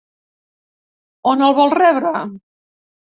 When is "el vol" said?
1.47-1.73